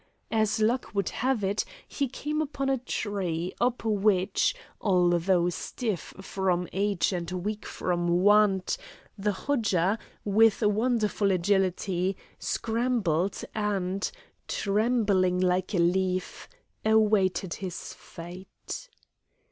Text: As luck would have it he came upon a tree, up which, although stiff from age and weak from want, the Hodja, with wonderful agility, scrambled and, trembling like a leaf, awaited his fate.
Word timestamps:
As 0.31 0.59
luck 0.59 0.95
would 0.95 1.09
have 1.09 1.43
it 1.43 1.63
he 1.87 2.07
came 2.07 2.41
upon 2.41 2.69
a 2.71 2.79
tree, 2.79 3.53
up 3.61 3.85
which, 3.85 4.55
although 4.81 5.47
stiff 5.49 6.11
from 6.19 6.67
age 6.73 7.13
and 7.13 7.29
weak 7.31 7.67
from 7.67 8.07
want, 8.07 8.77
the 9.15 9.31
Hodja, 9.31 9.99
with 10.25 10.63
wonderful 10.63 11.29
agility, 11.29 12.17
scrambled 12.39 13.43
and, 13.53 14.09
trembling 14.47 15.39
like 15.39 15.75
a 15.75 15.77
leaf, 15.77 16.49
awaited 16.83 17.53
his 17.53 17.93
fate. 17.93 18.89